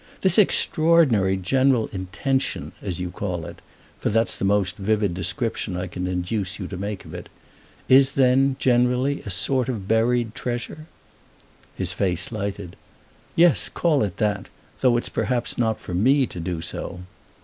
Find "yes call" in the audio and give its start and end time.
13.35-14.01